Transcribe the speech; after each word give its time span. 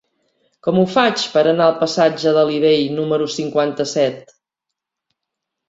Com 0.67 0.79
ho 0.79 0.85
faig 0.93 1.25
per 1.33 1.43
anar 1.51 1.67
al 1.67 1.75
passatge 1.83 2.33
d'Alí 2.39 2.57
Bei 2.65 2.89
número 2.97 3.29
cinquanta-set? 3.37 4.37